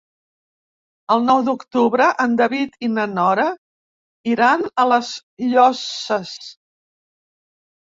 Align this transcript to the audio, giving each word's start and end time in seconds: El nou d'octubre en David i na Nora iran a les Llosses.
El 1.15 1.19
nou 1.27 1.41
d'octubre 1.49 2.07
en 2.25 2.33
David 2.39 2.79
i 2.87 2.89
na 2.95 3.05
Nora 3.13 3.47
iran 4.33 4.67
a 4.71 4.89
les 4.95 5.13
Llosses. 5.55 6.35